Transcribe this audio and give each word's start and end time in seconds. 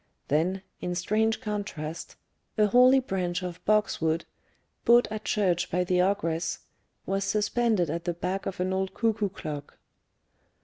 Then, 0.29 0.63
in 0.79 0.95
strange 0.95 1.39
contrast, 1.41 2.15
a 2.57 2.65
holy 2.65 2.99
branch 2.99 3.43
of 3.43 3.63
boxwood, 3.65 4.25
bought 4.83 5.07
at 5.11 5.25
church 5.25 5.69
by 5.69 5.83
the 5.83 6.01
ogress, 6.01 6.57
was 7.05 7.23
suspended 7.23 7.87
at 7.91 8.05
the 8.05 8.13
back 8.15 8.47
of 8.47 8.59
an 8.59 8.73
old 8.73 8.95
cuckoo 8.95 9.29
clock. 9.29 9.77